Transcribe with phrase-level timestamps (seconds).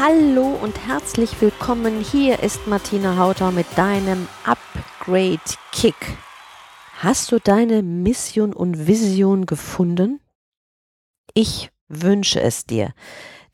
[0.00, 2.00] Hallo und herzlich willkommen.
[2.00, 5.40] Hier ist Martina Hauter mit deinem Upgrade
[5.72, 5.96] Kick.
[7.00, 10.20] Hast du deine Mission und Vision gefunden?
[11.34, 12.92] Ich wünsche es dir,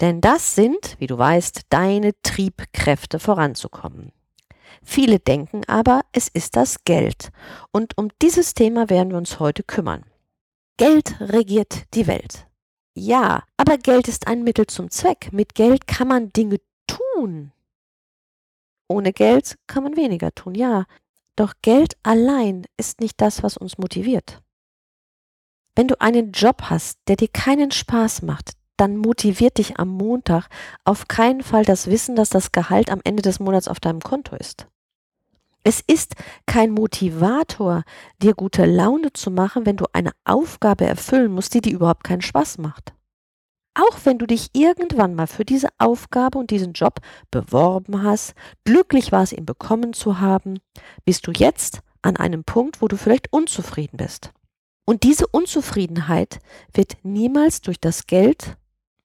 [0.03, 4.13] denn das sind, wie du weißt, deine Triebkräfte voranzukommen.
[4.83, 7.31] Viele denken aber, es ist das Geld.
[7.73, 10.05] Und um dieses Thema werden wir uns heute kümmern.
[10.77, 12.47] Geld regiert die Welt.
[12.97, 15.33] Ja, aber Geld ist ein Mittel zum Zweck.
[15.33, 17.53] Mit Geld kann man Dinge tun.
[18.89, 20.85] Ohne Geld kann man weniger tun, ja.
[21.37, 24.41] Doch Geld allein ist nicht das, was uns motiviert.
[25.75, 30.49] Wenn du einen Job hast, der dir keinen Spaß macht, dann motiviert dich am Montag
[30.85, 34.37] auf keinen Fall das Wissen, dass das Gehalt am Ende des Monats auf deinem Konto
[34.37, 34.69] ist.
[35.67, 36.15] Es ist
[36.47, 37.85] kein Motivator,
[38.23, 42.21] dir gute Laune zu machen, wenn du eine Aufgabe erfüllen musst, die dir überhaupt keinen
[42.21, 42.93] Spaß macht.
[43.75, 49.11] Auch wenn du dich irgendwann mal für diese Aufgabe und diesen Job beworben hast, glücklich
[49.11, 50.61] warst, ihn bekommen zu haben,
[51.07, 54.33] bist du jetzt an einem Punkt, wo du vielleicht unzufrieden bist.
[54.85, 56.41] Und diese Unzufriedenheit
[56.75, 58.59] wird niemals durch das Geld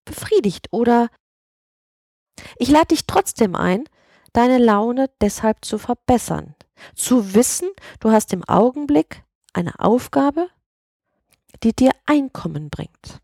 [0.03, 1.07] befriedigt oder
[2.57, 3.85] ich lade dich trotzdem ein,
[4.33, 6.55] deine Laune deshalb zu verbessern.
[6.95, 10.49] Zu wissen, du hast im Augenblick eine Aufgabe,
[11.63, 13.21] die dir Einkommen bringt.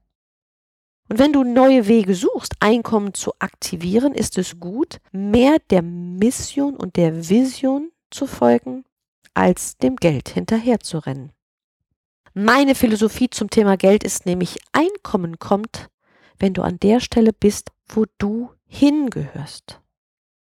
[1.07, 6.75] Und wenn du neue Wege suchst, Einkommen zu aktivieren, ist es gut, mehr der Mission
[6.75, 8.85] und der Vision zu folgen,
[9.33, 11.31] als dem Geld hinterherzurennen.
[12.33, 15.89] Meine Philosophie zum Thema Geld ist nämlich, Einkommen kommt,
[16.39, 19.79] wenn du an der Stelle bist, wo du hingehörst.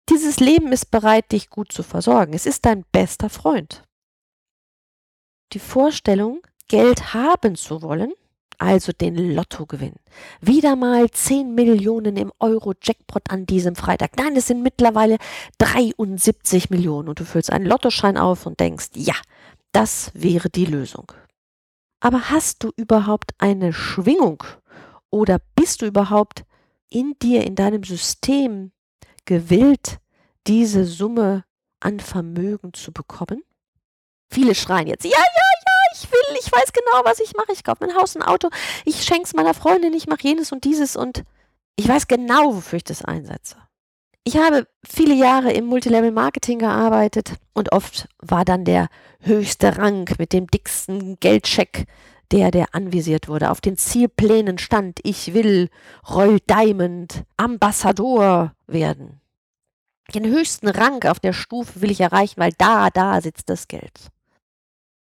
[0.09, 2.33] Dieses Leben ist bereit, dich gut zu versorgen.
[2.33, 3.83] Es ist dein bester Freund.
[5.53, 8.11] Die Vorstellung, Geld haben zu wollen,
[8.57, 9.95] also den Lottogewinn.
[10.41, 14.17] Wieder mal 10 Millionen im Euro-Jackpot an diesem Freitag.
[14.17, 15.17] Nein, es sind mittlerweile
[15.59, 19.15] 73 Millionen und du füllst einen Lottoschein auf und denkst, ja,
[19.71, 21.11] das wäre die Lösung.
[22.01, 24.43] Aber hast du überhaupt eine Schwingung
[25.09, 26.43] oder bist du überhaupt
[26.89, 28.72] in dir, in deinem System
[29.25, 30.00] gewillt,
[30.47, 31.45] diese Summe
[31.79, 33.44] an Vermögen zu bekommen?
[34.31, 37.51] Viele schreien jetzt, ja, ja, ja, ich will, ich weiß genau, was ich mache.
[37.51, 38.50] Ich kaufe mein Haus, ein Auto,
[38.85, 41.23] ich schenke es meiner Freundin, ich mache jenes und dieses und
[41.75, 43.57] ich weiß genau, wofür ich das einsetze.
[44.25, 48.88] Ich habe viele Jahre im Multilevel-Marketing gearbeitet und oft war dann der
[49.19, 51.85] höchste Rang mit dem dicksten Geldcheck
[52.33, 53.51] der, der anvisiert wurde.
[53.51, 55.69] Auf den Zielplänen stand, ich will
[56.09, 59.21] Roll Diamond Ambassador werden.
[60.13, 64.09] Den höchsten Rang auf der Stufe will ich erreichen, weil da, da sitzt das Geld.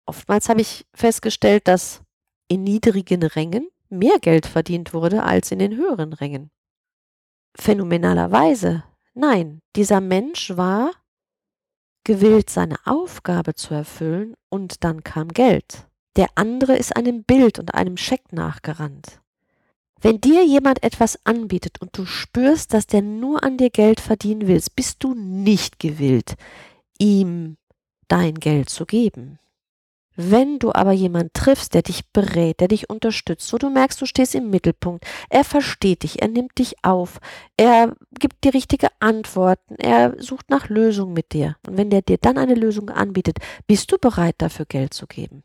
[0.06, 2.02] Oftmals habe ich festgestellt, dass
[2.48, 6.50] in niedrigen Rängen mehr Geld verdient wurde als in den höheren Rängen.
[7.56, 8.84] Phänomenalerweise,
[9.14, 10.92] nein, dieser Mensch war
[12.06, 15.87] gewillt, seine Aufgabe zu erfüllen und dann kam Geld.
[16.18, 19.22] Der andere ist einem Bild und einem Scheck nachgerannt.
[20.02, 24.48] Wenn dir jemand etwas anbietet und du spürst, dass der nur an dir Geld verdienen
[24.48, 26.36] will, bist du nicht gewillt,
[27.00, 27.58] ihm
[28.08, 29.40] dein Geld zu geben.
[30.20, 34.08] Wenn du aber jemand triffst, der dich berät, der dich unterstützt, wo du merkst, du
[34.08, 37.20] stehst im Mittelpunkt, er versteht dich, er nimmt dich auf,
[37.56, 41.58] er gibt dir richtige Antworten, er sucht nach Lösungen mit dir.
[41.68, 45.44] Und wenn der dir dann eine Lösung anbietet, bist du bereit, dafür Geld zu geben.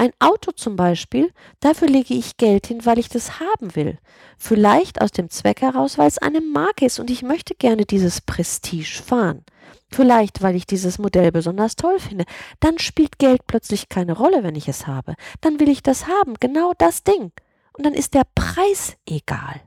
[0.00, 1.30] Ein Auto zum Beispiel,
[1.60, 3.98] dafür lege ich Geld hin, weil ich das haben will.
[4.38, 8.22] Vielleicht aus dem Zweck heraus, weil es eine Marke ist und ich möchte gerne dieses
[8.22, 9.44] Prestige fahren.
[9.92, 12.24] Vielleicht, weil ich dieses Modell besonders toll finde.
[12.60, 15.16] Dann spielt Geld plötzlich keine Rolle, wenn ich es habe.
[15.42, 17.30] Dann will ich das haben, genau das Ding.
[17.74, 19.60] Und dann ist der Preis egal.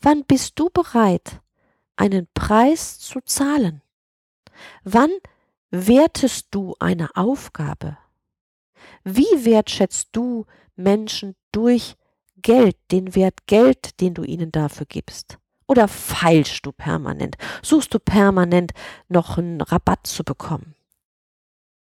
[0.00, 1.40] Wann bist du bereit,
[1.96, 3.82] einen Preis zu zahlen?
[4.84, 5.10] Wann
[5.72, 7.98] wertest du eine Aufgabe?
[9.04, 10.46] Wie wertschätzt du
[10.76, 11.96] Menschen durch
[12.36, 15.38] Geld, den Wert Geld, den du ihnen dafür gibst?
[15.66, 17.36] Oder feilst du permanent?
[17.62, 18.72] Suchst du permanent
[19.08, 20.74] noch einen Rabatt zu bekommen?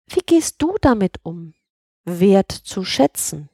[0.08, 1.54] Wie gehst du damit um,
[2.04, 3.50] Wert zu schätzen?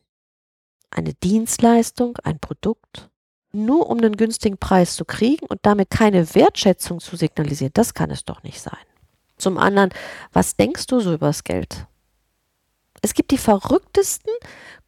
[0.90, 3.10] Eine Dienstleistung, ein Produkt?
[3.54, 8.10] Nur um einen günstigen Preis zu kriegen und damit keine Wertschätzung zu signalisieren, das kann
[8.10, 8.78] es doch nicht sein.
[9.38, 9.90] Zum anderen,
[10.32, 11.88] was denkst du so übers Geld?
[13.02, 14.34] Es gibt die verrücktesten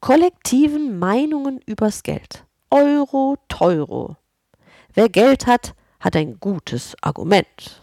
[0.00, 2.44] kollektiven Meinungen übers Geld.
[2.70, 4.16] Euro, Teuro.
[4.92, 7.82] Wer Geld hat, hat ein gutes Argument.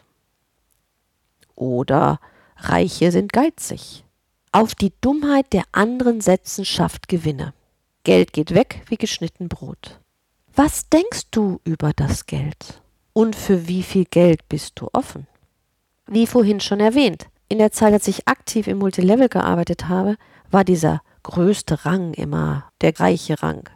[1.56, 2.20] Oder
[2.58, 4.06] Reiche sind geizig.
[4.54, 7.54] Auf die Dummheit der anderen setzen schafft Gewinne.
[8.04, 10.00] Geld geht weg wie geschnitten Brot.
[10.56, 12.82] Was denkst du über das Geld?
[13.14, 15.28] Und für wie viel Geld bist du offen?
[16.08, 20.16] Wie vorhin schon erwähnt, in der Zeit, als ich aktiv im Multilevel gearbeitet habe,
[20.50, 23.70] war dieser größte Rang immer der reiche Rang.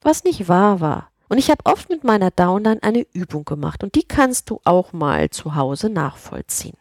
[0.00, 1.10] Was nicht wahr war.
[1.28, 4.92] Und ich habe oft mit meiner Downline eine Übung gemacht und die kannst du auch
[4.92, 6.76] mal zu Hause nachvollziehen.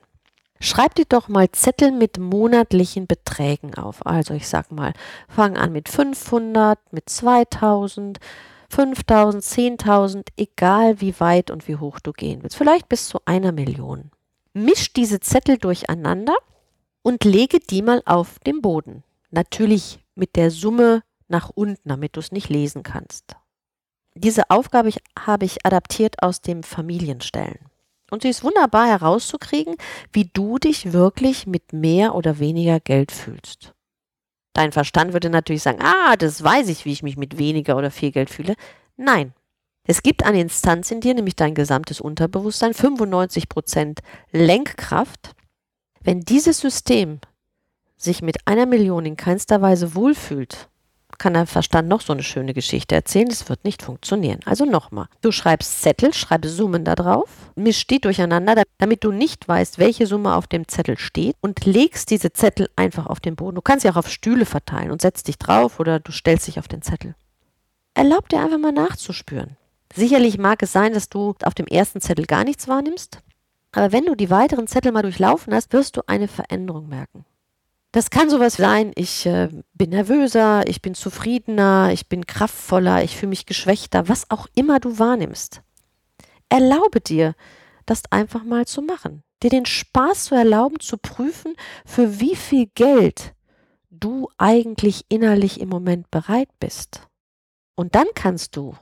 [0.59, 4.05] Schreib dir doch mal Zettel mit monatlichen Beträgen auf.
[4.05, 4.93] Also ich sag mal,
[5.27, 8.19] fang an mit 500, mit 2000,
[8.69, 12.57] 5000, 10.000, egal wie weit und wie hoch du gehen willst.
[12.57, 14.11] Vielleicht bis zu einer Million.
[14.53, 16.35] Misch diese Zettel durcheinander
[17.01, 19.03] und lege die mal auf den Boden.
[19.29, 23.35] Natürlich mit der Summe nach unten, damit du es nicht lesen kannst.
[24.13, 27.59] Diese Aufgabe habe ich adaptiert aus dem Familienstellen.
[28.11, 29.77] Und sie ist wunderbar herauszukriegen,
[30.11, 33.73] wie du dich wirklich mit mehr oder weniger Geld fühlst.
[34.51, 37.89] Dein Verstand würde natürlich sagen, ah, das weiß ich, wie ich mich mit weniger oder
[37.89, 38.55] viel Geld fühle.
[38.97, 39.33] Nein.
[39.85, 43.99] Es gibt eine Instanz in dir, nämlich dein gesamtes Unterbewusstsein, 95%
[44.31, 45.33] Lenkkraft.
[46.01, 47.19] Wenn dieses System
[47.97, 50.69] sich mit einer Million in keinster Weise wohlfühlt,
[51.17, 54.39] kann der Verstand noch so eine schöne Geschichte erzählen, es wird nicht funktionieren.
[54.45, 59.47] Also nochmal, du schreibst Zettel, schreib Summen da drauf, misch die durcheinander, damit du nicht
[59.47, 63.55] weißt, welche Summe auf dem Zettel steht und legst diese Zettel einfach auf den Boden.
[63.55, 66.57] Du kannst sie auch auf Stühle verteilen und setzt dich drauf oder du stellst dich
[66.57, 67.13] auf den Zettel.
[67.93, 69.57] Erlaub dir einfach mal nachzuspüren.
[69.95, 73.19] Sicherlich mag es sein, dass du auf dem ersten Zettel gar nichts wahrnimmst,
[73.71, 77.25] aber wenn du die weiteren Zettel mal durchlaufen hast, wirst du eine Veränderung merken.
[77.93, 83.17] Das kann sowas sein, ich äh, bin nervöser, ich bin zufriedener, ich bin kraftvoller, ich
[83.17, 85.61] fühle mich geschwächter, was auch immer du wahrnimmst.
[86.47, 87.35] Erlaube dir,
[87.85, 89.23] das einfach mal zu machen.
[89.43, 91.55] Dir den Spaß zu erlauben, zu prüfen,
[91.85, 93.33] für wie viel Geld
[93.89, 97.07] du eigentlich innerlich im Moment bereit bist.
[97.75, 98.75] Und dann kannst du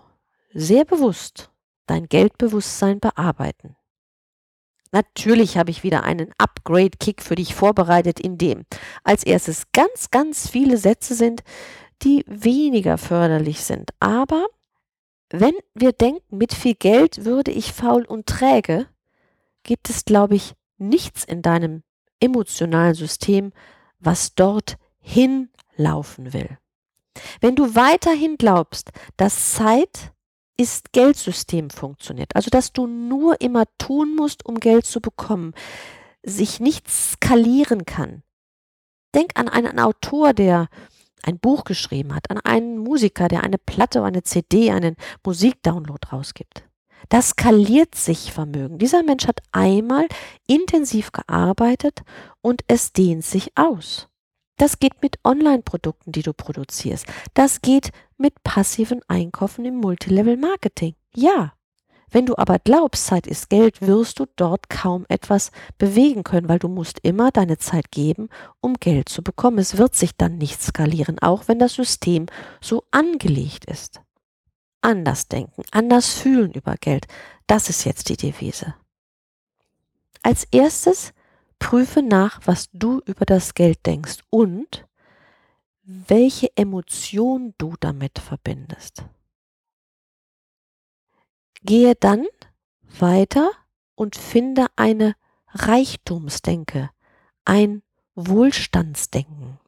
[0.53, 1.51] sehr bewusst
[1.85, 3.75] dein Geldbewusstsein bearbeiten.
[4.91, 8.65] Natürlich habe ich wieder einen Upgrade-Kick für dich vorbereitet, in dem
[9.03, 11.43] als erstes ganz, ganz viele Sätze sind,
[12.01, 13.91] die weniger förderlich sind.
[13.99, 14.47] Aber
[15.29, 18.87] wenn wir denken, mit viel Geld würde ich faul und träge,
[19.63, 21.83] gibt es, glaube ich, nichts in deinem
[22.19, 23.51] emotionalen System,
[23.99, 26.57] was dort hinlaufen will.
[27.41, 30.13] Wenn du weiterhin glaubst, dass Zeit
[30.59, 32.35] ist Geldsystem funktioniert.
[32.35, 35.53] Also, dass du nur immer tun musst, um Geld zu bekommen,
[36.21, 38.23] sich nicht skalieren kann.
[39.15, 40.67] Denk an einen Autor, der
[41.23, 46.65] ein Buch geschrieben hat, an einen Musiker, der eine Platte, eine CD, einen Musikdownload rausgibt.
[47.07, 48.79] Das skaliert sich Vermögen.
[48.79, 50.07] Dieser Mensch hat einmal
[50.45, 52.01] intensiv gearbeitet
[52.41, 54.08] und es dehnt sich aus.
[54.59, 57.05] Das geht mit Online-Produkten, die du produzierst.
[57.33, 60.95] Das geht mit passiven Einkaufen im Multilevel-Marketing.
[61.15, 61.53] Ja.
[62.11, 66.59] Wenn du aber glaubst, Zeit ist Geld, wirst du dort kaum etwas bewegen können, weil
[66.59, 68.27] du musst immer deine Zeit geben,
[68.59, 69.59] um Geld zu bekommen.
[69.59, 72.25] Es wird sich dann nicht skalieren, auch wenn das System
[72.59, 74.01] so angelegt ist.
[74.81, 77.05] Anders denken, anders fühlen über Geld,
[77.47, 78.75] das ist jetzt die Devise.
[80.21, 81.13] Als erstes
[81.59, 84.87] Prüfe nach, was du über das Geld denkst und
[85.83, 89.03] welche Emotion du damit verbindest.
[91.63, 92.25] Gehe dann
[92.99, 93.51] weiter
[93.95, 95.15] und finde eine
[95.49, 96.89] Reichtumsdenke,
[97.45, 97.83] ein
[98.15, 99.59] Wohlstandsdenken.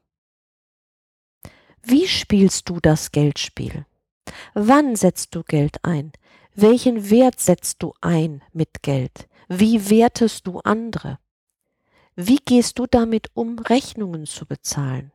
[1.82, 3.86] Wie spielst du das Geldspiel?
[4.54, 6.12] Wann setzt du Geld ein?
[6.54, 9.28] Welchen Wert setzt du ein mit Geld?
[9.48, 11.18] Wie wertest du andere?
[12.16, 15.12] Wie gehst du damit um, Rechnungen zu bezahlen?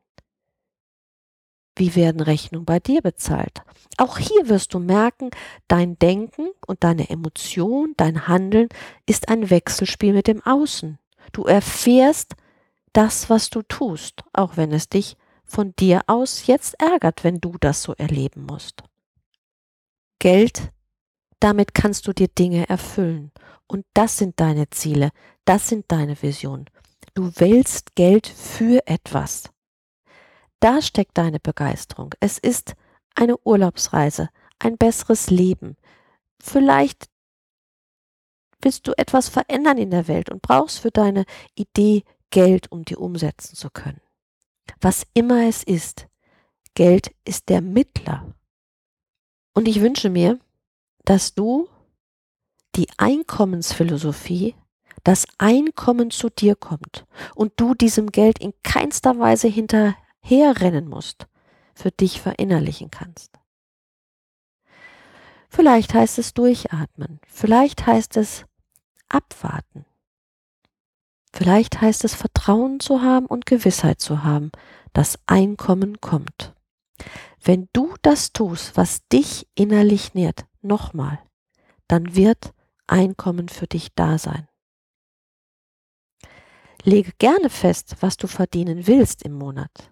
[1.77, 3.63] Wie werden Rechnungen bei dir bezahlt?
[3.99, 5.31] Auch hier wirst du merken,
[5.69, 8.69] dein Denken und deine Emotion, dein Handeln
[9.05, 10.99] ist ein Wechselspiel mit dem Außen.
[11.33, 12.35] Du erfährst
[12.95, 17.57] das, was du tust, auch wenn es dich von dir aus jetzt ärgert, wenn du
[17.61, 18.83] das so erleben musst.
[20.19, 20.73] Geld,
[21.41, 23.33] damit kannst du dir Dinge erfüllen.
[23.67, 25.11] Und das sind deine Ziele,
[25.45, 26.67] das sind deine Visionen.
[27.17, 29.51] Du wählst Geld für etwas.
[30.61, 32.15] Da steckt deine Begeisterung.
[32.21, 32.75] Es ist
[33.15, 35.79] eine Urlaubsreise, ein besseres Leben,
[36.39, 37.09] vielleicht
[38.61, 42.97] willst du etwas verändern in der Welt und brauchst für deine Idee Geld, um die
[42.97, 44.03] umsetzen zu können.
[44.83, 46.09] Was immer es ist,
[46.75, 48.35] Geld ist der Mittler.
[49.55, 50.39] Und ich wünsche mir,
[51.07, 51.67] dass du
[52.75, 54.55] die Einkommensphilosophie,
[55.07, 61.29] das Einkommen zu dir kommt und du diesem Geld in keinster Weise hinterherrennen musst,
[61.77, 63.39] für dich verinnerlichen kannst.
[65.49, 68.47] Vielleicht heißt es durchatmen, vielleicht heißt es
[69.09, 69.85] abwarten,
[71.33, 74.51] vielleicht heißt es Vertrauen zu haben und Gewissheit zu haben,
[74.93, 76.53] dass Einkommen kommt.
[77.41, 81.21] Wenn du das tust, was dich innerlich nährt, nochmal,
[81.87, 82.53] dann wird
[82.89, 84.49] Einkommen für dich da sein.
[86.87, 89.91] Lege gerne fest, was du verdienen willst im Monat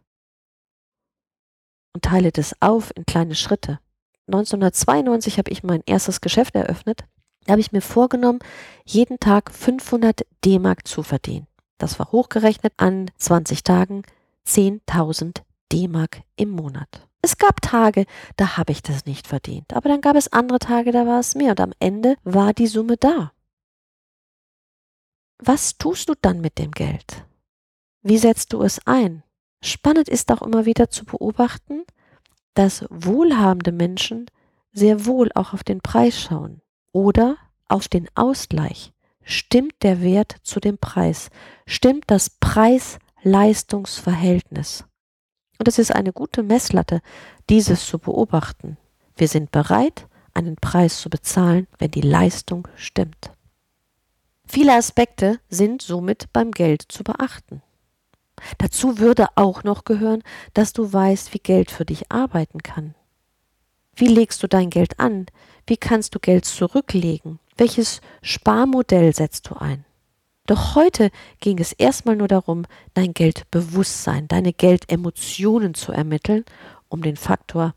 [1.92, 3.80] und teile das auf in kleine Schritte.
[4.28, 7.04] 1992 habe ich mein erstes Geschäft eröffnet.
[7.46, 8.38] Da habe ich mir vorgenommen,
[8.84, 11.48] jeden Tag 500 D-Mark zu verdienen.
[11.78, 14.02] Das war hochgerechnet an 20 Tagen
[14.46, 17.08] 10.000 D-Mark im Monat.
[17.22, 20.92] Es gab Tage, da habe ich das nicht verdient, aber dann gab es andere Tage,
[20.92, 23.33] da war es mehr und am Ende war die Summe da.
[25.38, 27.24] Was tust du dann mit dem Geld?
[28.02, 29.24] Wie setzt du es ein?
[29.62, 31.82] Spannend ist auch immer wieder zu beobachten,
[32.54, 34.30] dass wohlhabende Menschen
[34.72, 36.60] sehr wohl auch auf den Preis schauen
[36.92, 37.36] oder
[37.68, 38.92] auf den Ausgleich.
[39.22, 41.30] Stimmt der Wert zu dem Preis?
[41.66, 44.84] Stimmt das Preis-Leistungs-Verhältnis?
[45.58, 47.00] Und es ist eine gute Messlatte,
[47.48, 48.76] dieses zu beobachten.
[49.16, 53.30] Wir sind bereit, einen Preis zu bezahlen, wenn die Leistung stimmt.
[54.46, 57.62] Viele Aspekte sind somit beim Geld zu beachten.
[58.58, 60.22] Dazu würde auch noch gehören,
[60.52, 62.94] dass du weißt, wie Geld für dich arbeiten kann.
[63.96, 65.26] Wie legst du dein Geld an?
[65.66, 67.38] Wie kannst du Geld zurücklegen?
[67.56, 69.84] Welches Sparmodell setzt du ein?
[70.46, 71.10] Doch heute
[71.40, 76.44] ging es erstmal nur darum, dein Geldbewusstsein, deine Geldemotionen zu ermitteln,
[76.88, 77.74] um den Faktor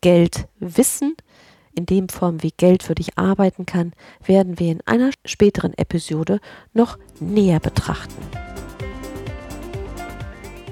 [0.00, 1.16] Geldwissen,
[1.78, 3.92] in dem Form wie Geld für dich arbeiten kann,
[4.24, 6.40] werden wir in einer späteren Episode
[6.74, 8.20] noch näher betrachten.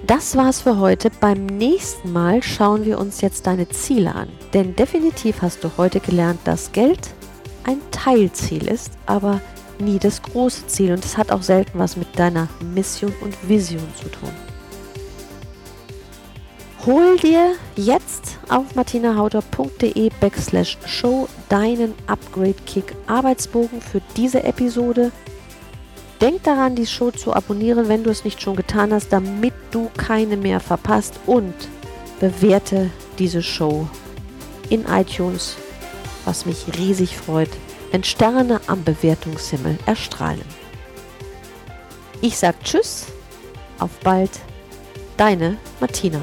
[0.07, 1.11] Das war's für heute.
[1.21, 4.29] Beim nächsten Mal schauen wir uns jetzt deine Ziele an.
[4.53, 7.11] Denn definitiv hast du heute gelernt, dass Geld
[7.65, 9.41] ein Teilziel ist, aber
[9.79, 13.87] nie das große Ziel und es hat auch selten was mit deiner Mission und Vision
[14.01, 14.31] zu tun.
[16.87, 25.11] Hol dir jetzt auf martinahauter.de backslash show deinen Upgrade Kick Arbeitsbogen für diese Episode.
[26.21, 29.91] Denk daran, die Show zu abonnieren, wenn du es nicht schon getan hast, damit du
[29.97, 31.55] keine mehr verpasst und
[32.21, 33.89] bewerte diese Show
[34.71, 35.57] in iTunes,
[36.25, 37.51] was mich riesig freut
[37.97, 40.45] wenn Sterne am Bewertungshimmel erstrahlen.
[42.21, 43.07] Ich sag Tschüss,
[43.79, 44.31] auf bald,
[45.17, 46.21] deine Martina.